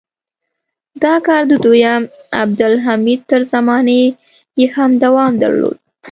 دا 1.03 1.15
کار 1.27 1.41
د 1.51 1.53
دویم 1.65 2.01
عبدالحمید 2.43 3.21
تر 3.31 3.41
زمانې 3.53 4.01
یې 4.59 4.67
هم 4.75 4.91
دوام 5.03 5.33
درلود. 5.43 5.77